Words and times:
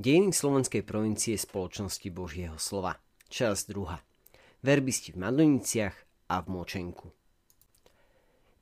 Dejiny 0.00 0.32
slovenskej 0.32 0.80
provincie 0.80 1.36
spoločnosti 1.36 2.08
Božieho 2.08 2.56
slova. 2.56 2.96
Časť 3.28 3.68
druhá. 3.68 4.00
Verbisti 4.64 5.12
v 5.12 5.20
Madoniciach 5.28 5.92
a 6.32 6.40
v 6.40 6.46
Močenku. 6.56 7.12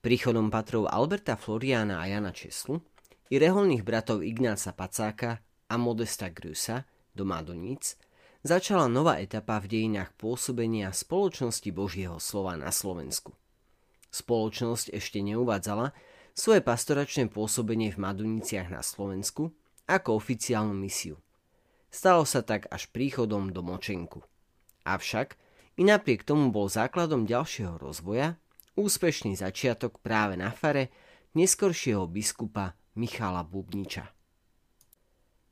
Príchodom 0.03 0.51
patrov 0.51 0.91
Alberta 0.91 1.39
Floriana 1.39 2.03
a 2.03 2.11
Jana 2.11 2.35
Česlu 2.35 2.83
i 3.31 3.39
reholných 3.39 3.87
bratov 3.87 4.27
Ignáca 4.27 4.75
Pacáka 4.75 5.39
a 5.71 5.79
Modesta 5.79 6.27
Grusa 6.27 6.83
do 7.15 7.23
Madoníc 7.23 7.95
začala 8.43 8.91
nová 8.91 9.23
etapa 9.23 9.63
v 9.63 9.79
dejinách 9.79 10.19
pôsobenia 10.19 10.91
spoločnosti 10.91 11.71
Božieho 11.71 12.19
slova 12.19 12.59
na 12.59 12.75
Slovensku. 12.75 13.31
Spoločnosť 14.11 14.91
ešte 14.91 15.23
neuvádzala 15.23 15.95
svoje 16.35 16.67
pastoračné 16.67 17.31
pôsobenie 17.31 17.95
v 17.95 18.03
Madoniciach 18.03 18.75
na 18.75 18.83
Slovensku 18.83 19.55
ako 19.87 20.19
oficiálnu 20.19 20.75
misiu– 20.75 21.15
Stalo 21.89 22.29
sa 22.29 22.45
tak 22.45 22.69
až 22.69 22.93
príchodom 22.93 23.49
do 23.53 23.65
Močenku. 23.65 24.21
Avšak 24.85 25.37
i 25.81 25.83
napriek 25.85 26.25
tomu 26.25 26.53
bol 26.53 26.69
základom 26.69 27.25
ďalšieho 27.25 27.81
rozvoja 27.81 28.37
úspešný 28.79 29.35
začiatok 29.35 29.99
práve 29.99 30.39
na 30.39 30.55
fare 30.55 30.95
neskoršieho 31.35 32.07
biskupa 32.07 32.79
Michala 32.95 33.43
Bubniča. 33.43 34.07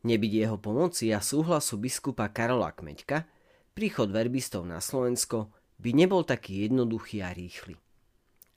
Nebyť 0.06 0.32
jeho 0.46 0.56
pomoci 0.62 1.10
a 1.10 1.18
súhlasu 1.18 1.82
biskupa 1.82 2.30
Karola 2.30 2.70
Kmeďka, 2.70 3.26
príchod 3.74 4.06
verbistov 4.14 4.62
na 4.62 4.78
Slovensko 4.78 5.50
by 5.82 5.90
nebol 5.90 6.22
taký 6.22 6.70
jednoduchý 6.70 7.26
a 7.26 7.34
rýchly. 7.34 7.74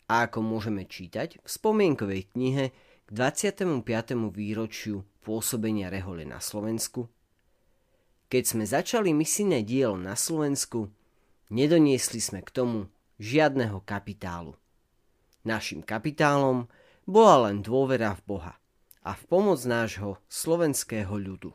A 0.09 0.30
ako 0.30 0.45
môžeme 0.45 0.85
čítať 0.85 1.41
v 1.41 1.47
spomienkovej 1.50 2.30
knihe 2.38 2.66
k 3.05 3.09
25. 3.09 3.81
výročiu 4.30 5.02
pôsobenia 5.25 5.89
rehole 5.89 6.25
na 6.30 6.38
Slovensku, 6.38 7.09
keď 8.30 8.44
sme 8.45 8.66
začali 8.69 9.09
misijné 9.11 9.66
dielo 9.66 9.97
na 9.97 10.13
Slovensku, 10.13 10.94
nedoniesli 11.49 12.22
sme 12.22 12.45
k 12.45 12.49
tomu 12.53 12.80
žiadneho 13.17 13.81
kapitálu. 13.81 14.53
Našim 15.41 15.81
kapitálom 15.81 16.69
bola 17.09 17.50
len 17.50 17.66
dôvera 17.66 18.13
v 18.13 18.38
Boha 18.38 18.53
a 19.02 19.11
v 19.17 19.23
pomoc 19.25 19.57
nášho 19.66 20.22
slovenského 20.30 21.09
ľudu. 21.09 21.50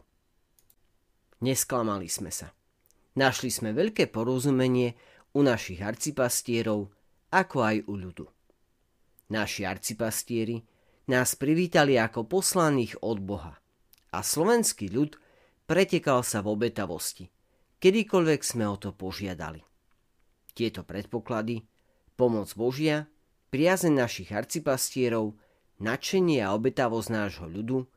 Nesklamali 1.46 2.10
sme 2.10 2.34
sa. 2.34 2.50
Našli 3.14 3.54
sme 3.54 3.70
veľké 3.70 4.10
porozumenie 4.10 4.98
u 5.38 5.46
našich 5.46 5.78
arcipastierov, 5.78 6.90
ako 7.30 7.56
aj 7.62 7.76
u 7.86 7.94
ľudu. 7.94 8.26
Naši 9.30 9.62
arcipastieri 9.62 10.58
nás 11.06 11.38
privítali 11.38 11.94
ako 11.94 12.26
poslaných 12.26 12.98
od 12.98 13.18
Boha 13.22 13.54
a 14.10 14.18
slovenský 14.22 14.90
ľud 14.90 15.14
pretekal 15.64 16.20
sa 16.20 16.44
v 16.44 16.52
obetavosti, 16.52 17.32
kedykoľvek 17.80 18.40
sme 18.44 18.64
o 18.68 18.76
to 18.76 18.92
požiadali. 18.92 19.64
Tieto 20.54 20.84
predpoklady, 20.86 21.64
pomoc 22.14 22.52
Božia, 22.54 23.10
priazeň 23.50 23.92
našich 24.06 24.30
arcipastierov, 24.30 25.34
nadšenie 25.82 26.44
a 26.44 26.54
obetavosť 26.54 27.08
nášho 27.10 27.46
ľudu 27.50 27.88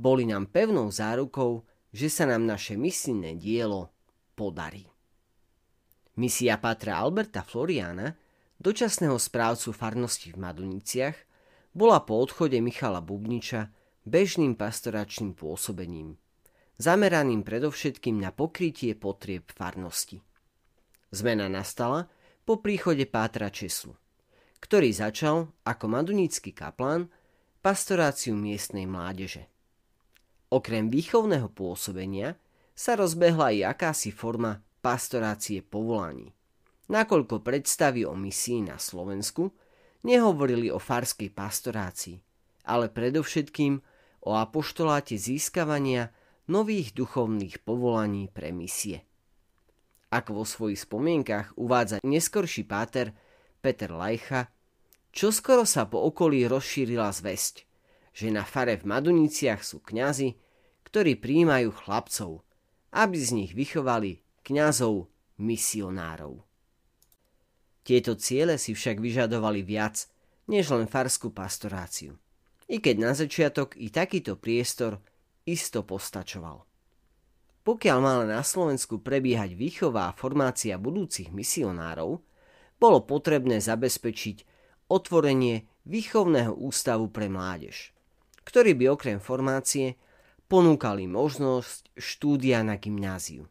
boli 0.00 0.26
nám 0.26 0.50
pevnou 0.50 0.90
zárukou, 0.90 1.62
že 1.94 2.08
sa 2.10 2.26
nám 2.26 2.48
naše 2.48 2.74
misijné 2.74 3.38
dielo 3.38 3.92
podarí. 4.34 4.88
Misia 6.18 6.58
Patra 6.58 6.98
Alberta 6.98 7.44
Floriana, 7.44 8.16
dočasného 8.58 9.16
správcu 9.16 9.70
farnosti 9.70 10.32
v 10.32 10.42
Maduniciach, 10.42 11.16
bola 11.72 12.04
po 12.04 12.20
odchode 12.20 12.58
Michala 12.60 13.00
Bubniča 13.00 13.72
bežným 14.04 14.58
pastoračným 14.58 15.32
pôsobením 15.32 16.20
zameraným 16.80 17.44
predovšetkým 17.44 18.20
na 18.20 18.30
pokrytie 18.32 18.96
potrieb 18.96 19.48
farnosti. 19.52 20.22
Zmena 21.12 21.48
nastala 21.52 22.08
po 22.48 22.58
príchode 22.64 23.04
Pátra 23.04 23.52
Česlu, 23.52 23.92
ktorý 24.62 24.90
začal 24.94 25.52
ako 25.66 25.84
madunický 25.90 26.56
kaplán 26.56 27.12
pastoráciu 27.60 28.34
miestnej 28.34 28.88
mládeže. 28.88 29.46
Okrem 30.52 30.92
výchovného 30.92 31.48
pôsobenia 31.52 32.36
sa 32.72 32.96
rozbehla 32.96 33.52
i 33.52 33.60
akási 33.62 34.10
forma 34.10 34.60
pastorácie 34.82 35.62
povolaní, 35.62 36.32
nakoľko 36.90 37.40
predstavy 37.40 38.02
o 38.04 38.16
misii 38.16 38.66
na 38.66 38.76
Slovensku 38.76 39.52
nehovorili 40.02 40.68
o 40.68 40.82
farskej 40.82 41.30
pastorácii, 41.30 42.18
ale 42.66 42.90
predovšetkým 42.90 43.78
o 44.26 44.30
apoštoláte 44.34 45.14
získavania 45.14 46.10
nových 46.50 46.96
duchovných 46.96 47.62
povolaní 47.62 48.26
pre 48.32 48.50
misie. 48.50 49.06
Ako 50.12 50.42
vo 50.42 50.44
svojich 50.44 50.84
spomienkach 50.84 51.56
uvádza 51.56 52.02
neskorší 52.04 52.68
páter 52.68 53.16
Peter 53.64 53.88
Lajcha, 53.88 54.50
čoskoro 55.14 55.64
sa 55.64 55.86
po 55.88 56.02
okolí 56.02 56.44
rozšírila 56.50 57.08
zväzť, 57.08 57.64
že 58.12 58.28
na 58.28 58.44
fare 58.44 58.76
v 58.76 58.84
Maduniciach 58.90 59.64
sú 59.64 59.80
kňazi, 59.80 60.36
ktorí 60.84 61.16
príjmajú 61.16 61.72
chlapcov, 61.72 62.44
aby 62.92 63.16
z 63.16 63.30
nich 63.32 63.52
vychovali 63.56 64.20
kňazov 64.44 65.08
misionárov. 65.40 66.44
Tieto 67.82 68.14
ciele 68.14 68.60
si 68.60 68.76
však 68.76 69.00
vyžadovali 69.00 69.64
viac, 69.64 70.06
než 70.46 70.70
len 70.70 70.86
farskú 70.86 71.32
pastoráciu. 71.32 72.20
I 72.68 72.78
keď 72.78 72.96
na 73.00 73.12
začiatok 73.16 73.74
i 73.80 73.88
takýto 73.88 74.38
priestor 74.38 75.02
isto 75.48 75.82
postačoval. 75.82 76.64
Pokiaľ 77.62 77.98
mala 78.02 78.24
na 78.26 78.42
Slovensku 78.42 78.98
prebiehať 78.98 79.54
výchová 79.54 80.10
formácia 80.18 80.74
budúcich 80.78 81.30
misionárov, 81.30 82.18
bolo 82.82 82.98
potrebné 83.06 83.62
zabezpečiť 83.62 84.42
otvorenie 84.90 85.70
výchovného 85.86 86.58
ústavu 86.58 87.06
pre 87.14 87.30
mládež, 87.30 87.94
ktorý 88.42 88.74
by 88.74 88.84
okrem 88.90 89.18
formácie 89.22 89.94
ponúkali 90.50 91.06
možnosť 91.06 91.94
štúdia 91.94 92.66
na 92.66 92.76
gymnáziu, 92.82 93.46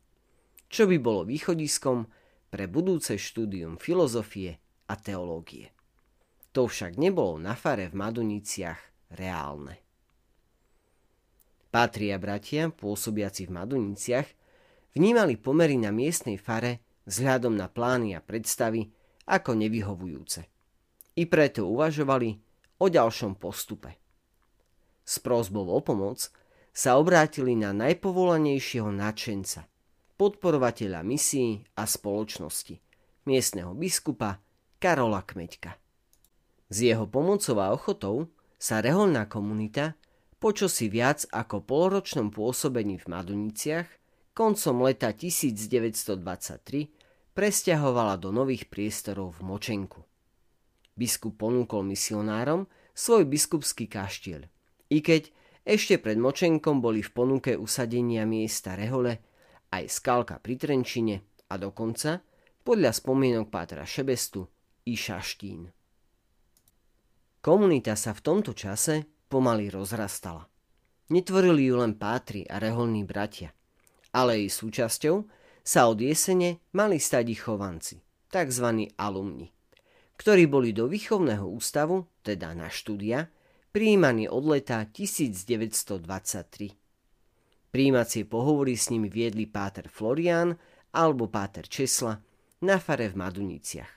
čo 0.67 0.83
by 0.85 0.99
bolo 0.99 1.23
východiskom 1.23 2.05
pre 2.51 2.67
budúce 2.67 3.15
štúdium 3.15 3.79
filozofie 3.79 4.59
a 4.91 4.93
teológie. 4.99 5.71
To 6.51 6.67
však 6.67 6.99
nebolo 6.99 7.39
na 7.39 7.55
fare 7.55 7.87
v 7.87 7.95
Maduniciach 7.95 9.15
reálne. 9.15 9.90
Patria 11.71 12.19
bratia, 12.19 12.67
pôsobiaci 12.67 13.47
v 13.47 13.55
Maduniciach, 13.55 14.27
vnímali 14.91 15.39
pomery 15.39 15.79
na 15.79 15.95
miestnej 15.95 16.35
fare 16.35 16.83
vzhľadom 17.07 17.55
na 17.55 17.71
plány 17.71 18.11
a 18.11 18.19
predstavy 18.19 18.91
ako 19.31 19.55
nevyhovujúce. 19.55 20.43
I 21.15 21.23
preto 21.31 21.71
uvažovali 21.71 22.35
o 22.83 22.85
ďalšom 22.91 23.39
postupe. 23.39 23.95
S 25.07 25.23
prozbou 25.23 25.71
o 25.71 25.79
pomoc 25.79 26.27
sa 26.75 26.99
obrátili 26.99 27.55
na 27.55 27.71
najpovolanejšieho 27.71 28.91
nadšenca, 28.91 29.67
podporovateľa 30.15 31.03
misií 31.07 31.63
a 31.79 31.87
spoločnosti, 31.87 32.79
miestneho 33.27 33.71
biskupa 33.75 34.43
Karola 34.79 35.23
Kmeďka. 35.23 35.75
S 36.71 36.77
jeho 36.79 37.07
pomocou 37.07 37.59
a 37.59 37.75
ochotou 37.75 38.31
sa 38.55 38.79
reholná 38.79 39.27
komunita 39.27 39.99
počosi 40.41 40.89
viac 40.89 41.29
ako 41.29 41.61
poloročnom 41.61 42.33
pôsobení 42.33 42.97
v 42.97 43.05
Maduniciach 43.13 43.85
koncom 44.33 44.89
leta 44.89 45.13
1923 45.13 47.37
presťahovala 47.37 48.17
do 48.17 48.33
nových 48.33 48.65
priestorov 48.65 49.37
v 49.37 49.45
Močenku. 49.45 50.01
Biskup 50.97 51.37
ponúkol 51.37 51.85
misionárom 51.85 52.65
svoj 52.97 53.29
biskupský 53.29 53.85
kaštieľ, 53.85 54.49
i 54.89 54.97
keď 55.05 55.29
ešte 55.61 56.01
pred 56.01 56.17
Močenkom 56.17 56.81
boli 56.81 57.05
v 57.05 57.13
ponuke 57.13 57.53
usadenia 57.53 58.25
miesta 58.25 58.73
Rehole 58.73 59.21
aj 59.69 59.93
Skalka 59.93 60.41
pri 60.41 60.57
Trenčine 60.57 61.15
a 61.53 61.61
dokonca, 61.61 62.17
podľa 62.65 62.97
spomienok 62.97 63.53
Pátra 63.53 63.85
Šebestu, 63.85 64.49
i 64.89 64.97
Šaštín. 64.97 65.69
Komunita 67.41 67.93
sa 67.93 68.17
v 68.17 68.21
tomto 68.25 68.57
čase 68.57 69.10
pomaly 69.31 69.71
rozrastala. 69.71 70.51
Netvorili 71.07 71.71
ju 71.71 71.79
len 71.79 71.95
pátri 71.95 72.43
a 72.43 72.59
reholní 72.59 73.07
bratia, 73.07 73.55
ale 74.11 74.43
jej 74.43 74.51
súčasťou 74.51 75.23
sa 75.63 75.87
od 75.87 76.03
jesene 76.03 76.59
mali 76.75 76.99
stať 76.99 77.25
ich 77.31 77.47
chovanci, 77.47 78.03
tzv. 78.27 78.91
alumni, 78.99 79.47
ktorí 80.19 80.51
boli 80.51 80.75
do 80.75 80.91
výchovného 80.91 81.47
ústavu, 81.47 82.11
teda 82.21 82.51
na 82.51 82.67
štúdia, 82.67 83.31
prijímaní 83.71 84.27
od 84.27 84.45
leta 84.45 84.85
1923. 84.85 87.71
Príjímacie 87.71 88.27
pohovory 88.27 88.75
s 88.75 88.91
nimi 88.91 89.07
viedli 89.07 89.47
páter 89.47 89.87
Florian 89.87 90.51
alebo 90.91 91.31
páter 91.31 91.71
Česla 91.71 92.19
na 92.67 92.77
fare 92.77 93.09
v 93.09 93.15
Maduniciach. 93.17 93.91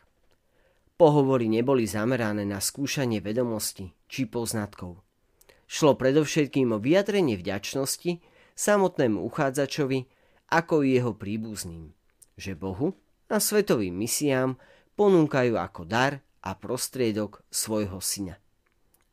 Pohovory 0.94 1.50
neboli 1.50 1.84
zamerané 1.84 2.46
na 2.46 2.62
skúšanie 2.62 3.18
vedomosti 3.18 3.90
či 4.08 4.30
poznatkov, 4.30 5.03
Šlo 5.64 5.96
predovšetkým 5.96 6.76
o 6.76 6.78
vyjadrenie 6.78 7.40
vďačnosti 7.40 8.20
samotnému 8.54 9.20
uchádzačovi, 9.24 10.06
ako 10.52 10.84
i 10.84 11.00
jeho 11.00 11.12
príbuzným, 11.16 11.90
že 12.38 12.54
Bohu 12.54 12.94
a 13.32 13.42
svetovým 13.42 13.96
misiám 13.96 14.60
ponúkajú 14.94 15.58
ako 15.58 15.82
dar 15.88 16.22
a 16.44 16.54
prostriedok 16.54 17.42
svojho 17.50 17.98
syna. 17.98 18.38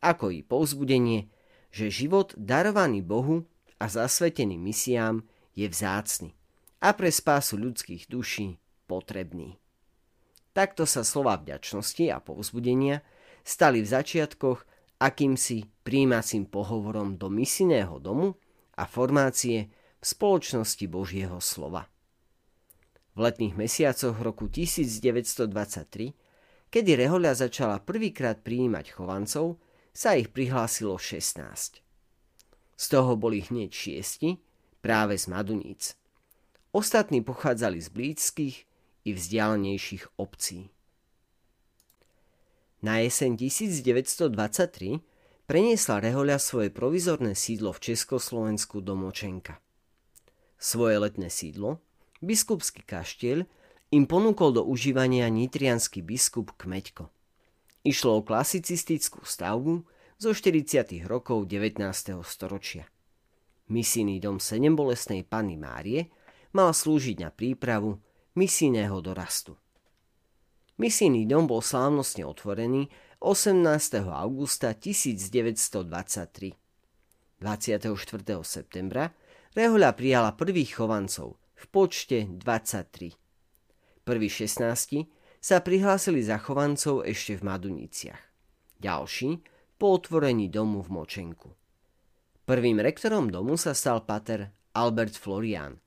Ako 0.03 0.29
i 0.29 0.45
povzbudenie, 0.45 1.31
že 1.71 1.87
život 1.87 2.35
darovaný 2.35 3.01
Bohu 3.01 3.47
a 3.79 3.87
zasvetený 3.87 4.59
misiám 4.59 5.23
je 5.55 5.65
vzácny 5.65 6.35
a 6.81 6.91
pre 6.97 7.09
spásu 7.13 7.55
ľudských 7.57 8.09
duší 8.09 8.59
potrebný. 8.89 9.61
Takto 10.51 10.83
sa 10.83 11.07
slova 11.07 11.39
vďačnosti 11.39 12.11
a 12.11 12.19
povzbudenia 12.19 12.99
stali 13.47 13.79
v 13.79 13.87
začiatkoch 13.87 14.67
akýmsi 15.01 15.65
príjmacím 15.81 16.45
pohovorom 16.45 17.17
do 17.17 17.33
misijného 17.33 17.97
domu 17.97 18.37
a 18.77 18.85
formácie 18.85 19.73
v 19.97 20.05
spoločnosti 20.05 20.85
Božieho 20.85 21.41
slova. 21.41 21.89
V 23.17 23.25
letných 23.25 23.57
mesiacoch 23.57 24.21
roku 24.21 24.45
1923, 24.47 26.13
kedy 26.69 26.91
Rehoľa 26.95 27.49
začala 27.49 27.81
prvýkrát 27.81 28.45
prijímať 28.45 28.93
chovancov, 28.93 29.57
sa 29.91 30.15
ich 30.15 30.31
prihlásilo 30.31 30.95
16. 30.95 31.83
Z 32.77 32.85
toho 32.87 33.19
boli 33.19 33.43
hneď 33.43 33.73
šiesti, 33.73 34.39
práve 34.79 35.19
z 35.19 35.27
Maduníc. 35.27 35.99
Ostatní 36.71 37.21
pochádzali 37.21 37.81
z 37.81 37.89
blízkych 37.91 38.55
i 39.05 39.13
vzdialenejších 39.13 40.07
obcí. 40.15 40.69
Na 42.81 42.97
jeseň 42.97 43.37
1923 43.37 45.05
preniesla 45.45 46.01
Rehoľa 46.01 46.41
svoje 46.41 46.73
provizorné 46.73 47.37
sídlo 47.37 47.77
v 47.77 47.93
Československu 47.93 48.81
do 48.81 48.97
Močenka. 48.97 49.61
Svoje 50.57 50.97
letné 50.97 51.29
sídlo, 51.29 51.77
biskupský 52.25 52.81
kaštieľ, 52.81 53.45
im 53.93 54.09
ponúkol 54.09 54.57
do 54.57 54.65
užívania 54.65 55.29
nitrianský 55.29 56.01
biskup 56.01 56.57
Kmeďko. 56.57 57.13
Išlo 57.85 58.17
o 58.17 58.25
klasicistickú 58.25 59.29
stavbu 59.29 59.85
zo 60.17 60.33
40. 60.33 61.05
rokov 61.05 61.45
19. 61.45 61.85
storočia. 62.25 62.89
Misijný 63.69 64.17
dom 64.17 64.41
Sedembolesnej 64.41 65.21
Panny 65.21 65.53
Márie 65.53 66.09
mal 66.57 66.73
slúžiť 66.73 67.21
na 67.21 67.29
prípravu 67.29 68.01
misijného 68.33 68.97
dorastu. 69.05 69.53
Misijný 70.81 71.29
dom 71.29 71.45
bol 71.45 71.61
slávnostne 71.61 72.25
otvorený 72.25 72.89
18. 73.21 74.01
augusta 74.01 74.73
1923. 74.73 75.77
24. 77.37 77.85
septembra 78.41 79.13
Rehoľa 79.53 79.93
prijala 79.93 80.33
prvých 80.33 80.81
chovancov 80.81 81.37
v 81.53 81.65
počte 81.69 82.25
23. 82.25 83.13
Prví 84.01 84.25
16 84.25 85.05
sa 85.37 85.61
prihlásili 85.61 86.25
za 86.25 86.41
chovancov 86.41 87.05
ešte 87.05 87.37
v 87.37 87.45
Maduniciach. 87.45 88.21
Ďalší 88.81 89.37
po 89.77 90.01
otvorení 90.01 90.49
domu 90.49 90.81
v 90.81 90.97
Močenku. 90.97 91.53
Prvým 92.49 92.81
rektorom 92.81 93.29
domu 93.29 93.53
sa 93.53 93.77
stal 93.77 94.01
pater 94.01 94.49
Albert 94.73 95.13
Florian, 95.13 95.77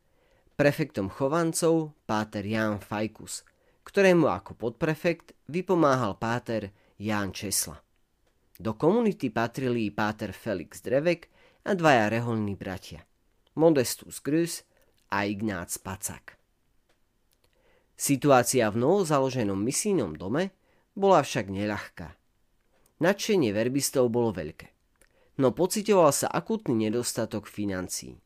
prefektom 0.54 1.10
chovancov 1.10 1.98
páter 2.06 2.46
Jan 2.46 2.78
Fajkus– 2.78 3.42
ktorému 3.84 4.26
ako 4.26 4.56
podprefekt 4.56 5.36
vypomáhal 5.52 6.16
páter 6.16 6.72
Ján 6.96 7.30
Česla. 7.36 7.78
Do 8.56 8.74
komunity 8.74 9.28
patrili 9.28 9.92
páter 9.92 10.32
Felix 10.32 10.80
Drevek 10.80 11.28
a 11.68 11.76
dvaja 11.76 12.08
reholní 12.08 12.56
bratia, 12.56 13.04
Modestus 13.54 14.24
Grus 14.24 14.64
a 15.12 15.28
Ignác 15.28 15.76
Pacak. 15.78 16.40
Situácia 17.94 18.66
v 18.74 18.82
novozaloženom 18.82 19.58
misijnom 19.58 20.18
dome 20.18 20.50
bola 20.98 21.22
však 21.22 21.46
neľahká. 21.50 22.08
Nadšenie 23.02 23.50
verbistov 23.50 24.10
bolo 24.10 24.30
veľké, 24.30 24.70
no 25.42 25.50
pocitoval 25.50 26.14
sa 26.14 26.30
akutný 26.30 26.90
nedostatok 26.90 27.50
financií. 27.50 28.18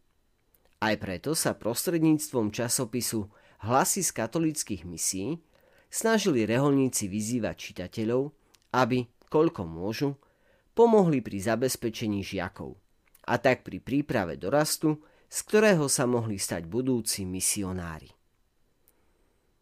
Aj 0.78 0.94
preto 1.00 1.32
sa 1.34 1.56
prostredníctvom 1.56 2.52
časopisu 2.52 3.26
Hlasy 3.58 4.06
z 4.06 4.10
katolických 4.14 4.86
misií 4.86 5.42
snažili 5.90 6.46
reholníci 6.46 7.10
vyzývať 7.10 7.56
čitateľov, 7.58 8.30
aby, 8.76 9.08
koľko 9.26 9.66
môžu, 9.66 10.14
pomohli 10.78 11.18
pri 11.18 11.42
zabezpečení 11.42 12.22
žiakov 12.22 12.78
a 13.28 13.36
tak 13.36 13.66
pri 13.66 13.82
príprave 13.82 14.40
dorastu, 14.40 15.02
z 15.28 15.38
ktorého 15.44 15.90
sa 15.92 16.08
mohli 16.08 16.40
stať 16.40 16.64
budúci 16.64 17.28
misionári. 17.28 18.08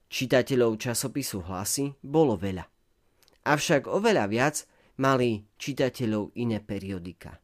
Čitateľov 0.07 0.79
časopisu 0.79 1.43
Hlasy 1.43 1.91
bolo 1.99 2.39
veľa. 2.39 2.63
Avšak 3.43 3.91
oveľa 3.91 4.31
viac 4.31 4.63
mali 5.03 5.43
čitateľov 5.59 6.39
iné 6.39 6.63
periodika. 6.63 7.35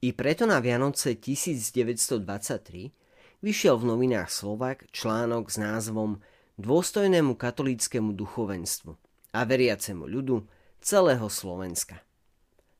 I 0.00 0.16
preto 0.16 0.48
na 0.48 0.64
Vianoce 0.64 1.20
1923 1.20 3.03
vyšiel 3.44 3.76
v 3.76 3.92
novinách 3.92 4.32
Slovak 4.32 4.88
článok 4.88 5.52
s 5.52 5.60
názvom 5.60 6.24
dôstojnému 6.56 7.36
katolíckému 7.36 8.16
duchovenstvu 8.16 8.96
a 9.36 9.44
veriacemu 9.44 10.08
ľudu 10.08 10.48
celého 10.80 11.28
Slovenska. 11.28 12.00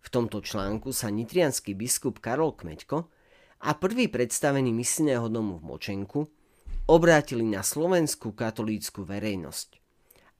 V 0.00 0.08
tomto 0.08 0.40
článku 0.40 0.88
sa 0.96 1.12
nitrianský 1.12 1.76
biskup 1.76 2.16
Karol 2.24 2.56
Kmeďko 2.56 3.12
a 3.60 3.76
prvý 3.76 4.08
predstavený 4.08 4.72
misijného 4.72 5.28
domu 5.28 5.60
v 5.60 5.68
Močenku 5.68 6.32
obrátili 6.88 7.44
na 7.44 7.60
slovenskú 7.60 8.32
katolícku 8.32 9.04
verejnosť, 9.04 9.68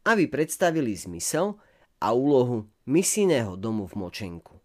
aby 0.09 0.25
predstavili 0.33 0.97
zmysel 0.97 1.61
a 2.01 2.17
úlohu 2.17 2.73
misijného 2.89 3.61
domu 3.61 3.85
v 3.85 4.09
Močenku. 4.09 4.57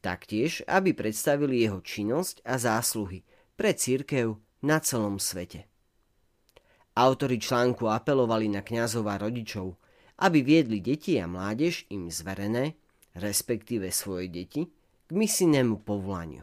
Taktiež, 0.00 0.64
aby 0.64 0.96
predstavili 0.96 1.60
jeho 1.60 1.84
činnosť 1.84 2.40
a 2.48 2.56
zásluhy 2.56 3.20
pre 3.52 3.76
církev 3.76 4.47
na 4.62 4.82
celom 4.82 5.22
svete. 5.22 5.66
Autori 6.98 7.38
článku 7.38 7.86
apelovali 7.86 8.50
na 8.50 8.66
kňazov 8.66 9.06
a 9.06 9.22
rodičov, 9.22 9.78
aby 10.18 10.42
viedli 10.42 10.82
deti 10.82 11.14
a 11.22 11.30
mládež 11.30 11.86
im 11.94 12.10
zverené, 12.10 12.74
respektíve 13.14 13.94
svoje 13.94 14.26
deti, 14.26 14.66
k 15.06 15.10
misijnému 15.14 15.86
povolaniu. 15.86 16.42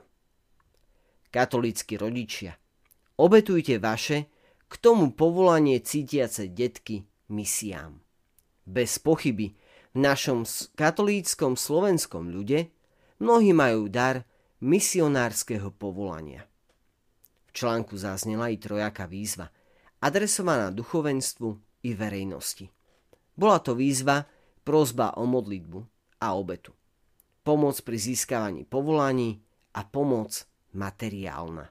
Katolícky 1.28 2.00
rodičia, 2.00 2.56
obetujte 3.20 3.76
vaše 3.84 4.32
k 4.72 4.74
tomu 4.80 5.12
povolanie 5.12 5.84
cítiace 5.84 6.48
detky 6.48 7.04
misiám. 7.28 8.00
Bez 8.66 8.98
pochyby 8.98 9.54
v 9.94 9.98
našom 10.00 10.48
katolíckom 10.80 11.60
slovenskom 11.60 12.32
ľude 12.32 12.72
mnohí 13.20 13.52
majú 13.52 13.92
dar 13.92 14.24
misionárskeho 14.64 15.70
povolania. 15.76 16.48
Článku 17.56 17.96
zaznela 17.96 18.52
i 18.52 18.60
trojaká 18.60 19.08
výzva– 19.08 19.48
adresovaná 20.06 20.70
duchovenstvu 20.70 21.58
i 21.88 21.98
verejnosti. 21.98 22.70
Bola 23.34 23.58
to 23.58 23.74
výzva, 23.74 24.22
prozba 24.62 25.18
o 25.18 25.26
modlitbu 25.26 25.80
a 26.22 26.38
obetu. 26.38 26.78
Pomoc 27.42 27.78
pri 27.82 27.98
získavaní 27.98 28.70
povolaní 28.70 29.42
a 29.74 29.82
pomoc 29.86 30.46
materiálna. 30.78 31.66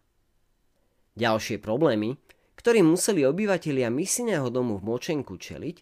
Ďalšie 1.14 1.62
problémy, 1.62 2.18
ktorým 2.58 2.90
museli 2.90 3.22
obyvatelia 3.22 3.90
misijného 3.90 4.50
domu 4.50 4.82
v 4.82 4.86
Močenku 4.90 5.38
čeliť, 5.38 5.76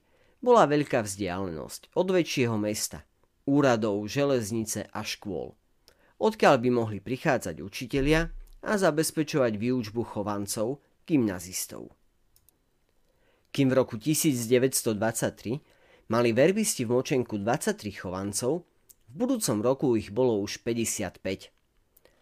bola 0.45 0.69
veľká 0.69 1.05
vzdialenosť 1.05 1.97
od 1.97 2.07
väčšieho 2.13 2.57
mesta, 2.61 3.05
úradov, 3.49 4.05
železnice 4.11 4.93
a 4.93 5.01
škôl, 5.01 5.57
odkiaľ 6.21 6.55
by 6.61 6.69
mohli 6.69 6.99
prichádzať 7.01 7.63
učitelia 7.65 8.29
a 8.63 8.79
zabezpečovať 8.79 9.59
výučbu 9.59 10.03
chovancov, 10.07 10.79
gymnazistov 11.07 11.91
kým 13.53 13.69
v 13.69 13.75
roku 13.77 14.01
1923 14.01 16.09
mali 16.09 16.33
verbisti 16.33 16.89
v 16.89 16.97
Močenku 16.97 17.37
23 17.37 17.93
chovancov, 17.93 18.65
v 19.13 19.15
budúcom 19.15 19.61
roku 19.61 19.93
ich 19.93 20.09
bolo 20.09 20.41
už 20.41 20.65
55. 20.65 21.21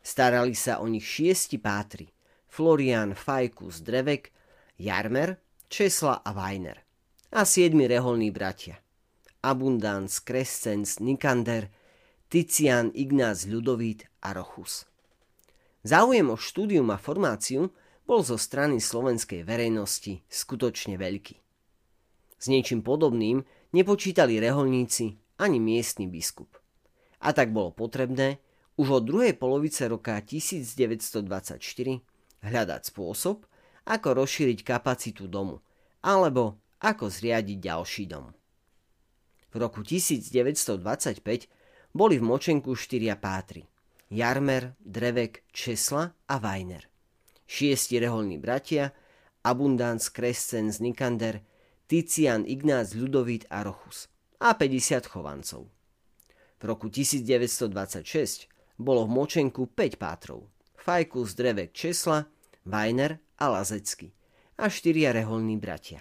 Starali 0.02 0.58
sa 0.58 0.82
o 0.82 0.90
nich 0.90 1.06
šiesti 1.06 1.62
pátri, 1.62 2.10
Florian, 2.50 3.14
Fajkus, 3.14 3.86
Drevek, 3.86 4.34
Jarmer, 4.74 5.38
Česla 5.70 6.26
a 6.26 6.34
Weiner. 6.34 6.82
A 7.30 7.46
siedmi 7.46 7.86
reholní 7.86 8.34
bratia. 8.34 8.82
Abundans, 9.46 10.18
Crescens, 10.18 10.98
Nikander, 10.98 11.70
Tician, 12.26 12.90
Ignác, 12.90 13.46
Ľudovít 13.46 14.10
a 14.26 14.34
Rochus. 14.34 14.89
Záujem 15.80 16.28
o 16.28 16.36
štúdium 16.36 16.92
a 16.92 17.00
formáciu 17.00 17.72
bol 18.04 18.20
zo 18.20 18.36
strany 18.36 18.84
slovenskej 18.84 19.48
verejnosti 19.48 20.20
skutočne 20.28 21.00
veľký. 21.00 21.40
S 22.36 22.44
niečím 22.52 22.84
podobným 22.84 23.40
nepočítali 23.72 24.36
reholníci 24.36 25.16
ani 25.40 25.56
miestny 25.56 26.04
biskup. 26.04 26.52
A 27.24 27.32
tak 27.32 27.56
bolo 27.56 27.72
potrebné 27.72 28.44
už 28.76 29.00
od 29.00 29.02
druhej 29.08 29.36
polovice 29.36 29.88
roka 29.88 30.20
1924 30.20 31.60
hľadať 32.44 32.80
spôsob, 32.84 33.44
ako 33.88 34.08
rozšíriť 34.20 34.58
kapacitu 34.60 35.28
domu, 35.28 35.64
alebo 36.04 36.60
ako 36.80 37.08
zriadiť 37.08 37.56
ďalší 37.60 38.04
dom. 38.08 38.32
V 39.48 39.54
roku 39.56 39.80
1925 39.80 41.22
boli 41.92 42.14
v 42.18 42.24
Močenku 42.24 42.76
štyria 42.76 43.14
pátry. 43.14 43.69
Jarmer, 44.10 44.74
Drevek, 44.80 45.42
Česla 45.52 46.14
a 46.28 46.38
Vajner. 46.38 46.82
Šiesti 47.46 47.98
reholní 47.98 48.38
bratia, 48.38 48.92
Abundans, 49.44 50.08
Krescens, 50.08 50.78
Nikander, 50.78 51.40
Tician, 51.86 52.44
Ignác, 52.46 52.94
Ľudovít 52.94 53.44
a 53.50 53.62
Rochus 53.62 54.08
a 54.40 54.54
50 54.54 55.06
chovancov. 55.06 55.66
V 56.58 56.64
roku 56.64 56.88
1926 56.88 58.48
bolo 58.78 59.06
v 59.06 59.08
Močenku 59.08 59.66
5 59.66 59.96
pátrov. 59.96 60.48
Fajkus, 60.76 61.34
Drevek, 61.34 61.72
Česla, 61.72 62.26
Vajner 62.66 63.18
a 63.38 63.48
Lazecky 63.48 64.12
a 64.58 64.68
štyria 64.68 65.12
reholní 65.12 65.56
bratia. 65.56 66.00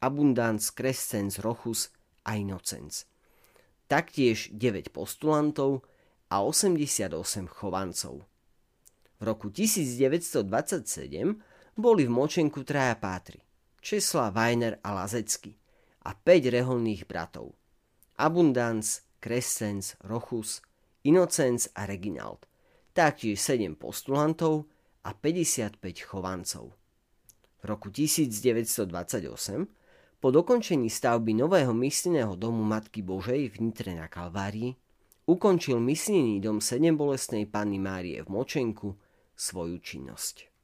Abundans, 0.00 0.70
Krescens, 0.70 1.38
Rochus 1.38 1.90
a 2.24 2.34
Inocenc. 2.34 3.04
Taktiež 3.86 4.50
9 4.52 4.88
postulantov 4.88 5.82
a 6.30 6.44
88 6.44 7.48
chovancov. 7.48 8.24
V 9.18 9.22
roku 9.26 9.50
1927 9.50 11.42
boli 11.74 12.06
v 12.06 12.12
Močenku 12.12 12.62
traja 12.62 12.94
pátry. 12.94 13.40
Česla, 13.80 14.30
Vajner 14.30 14.78
a 14.84 14.94
Lazecky 14.94 15.56
a 16.04 16.14
5 16.14 16.54
reholných 16.54 17.06
bratov. 17.08 17.54
Abundans, 18.18 19.02
Crescens, 19.22 19.94
Rochus, 20.04 20.62
Inocenc 21.06 21.70
a 21.74 21.86
Reginald. 21.86 22.46
Taktiež 22.92 23.38
7 23.38 23.78
postulantov 23.78 24.66
a 25.06 25.14
55 25.14 25.78
chovancov. 26.02 26.74
V 27.58 27.64
roku 27.66 27.90
1928 27.90 28.90
po 30.18 30.28
dokončení 30.34 30.90
stavby 30.90 31.34
nového 31.34 31.70
misijného 31.70 32.34
domu 32.34 32.66
Matky 32.66 33.02
Božej 33.06 33.54
v 33.54 33.56
Nitre 33.62 33.94
na 33.94 34.10
Kalvárii 34.10 34.74
ukončil 35.28 35.76
misijný 35.76 36.40
dom 36.40 36.64
sedembolestnej 36.64 37.44
Panny 37.52 37.76
Márie 37.76 38.24
v 38.24 38.32
Močenku 38.32 38.96
svoju 39.36 39.76
činnosť. 39.78 40.57